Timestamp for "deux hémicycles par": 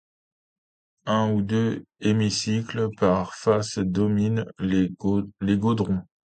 1.43-3.35